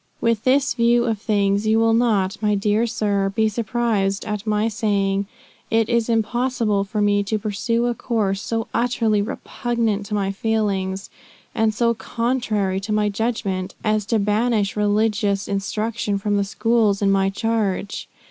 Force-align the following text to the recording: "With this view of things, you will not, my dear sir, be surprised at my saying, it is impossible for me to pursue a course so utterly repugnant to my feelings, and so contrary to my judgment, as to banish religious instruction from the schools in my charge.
"With 0.19 0.45
this 0.45 0.73
view 0.73 1.05
of 1.05 1.21
things, 1.21 1.67
you 1.67 1.77
will 1.77 1.93
not, 1.93 2.35
my 2.41 2.55
dear 2.55 2.87
sir, 2.87 3.29
be 3.35 3.47
surprised 3.47 4.25
at 4.25 4.47
my 4.47 4.67
saying, 4.67 5.27
it 5.69 5.89
is 5.89 6.09
impossible 6.09 6.83
for 6.83 7.03
me 7.03 7.21
to 7.21 7.37
pursue 7.37 7.85
a 7.85 7.93
course 7.93 8.41
so 8.41 8.65
utterly 8.73 9.21
repugnant 9.21 10.07
to 10.07 10.15
my 10.15 10.31
feelings, 10.31 11.11
and 11.53 11.71
so 11.71 11.93
contrary 11.93 12.79
to 12.79 12.91
my 12.91 13.09
judgment, 13.09 13.75
as 13.83 14.07
to 14.07 14.17
banish 14.17 14.75
religious 14.75 15.47
instruction 15.47 16.17
from 16.17 16.35
the 16.35 16.43
schools 16.45 17.03
in 17.03 17.11
my 17.11 17.29
charge. 17.29 18.09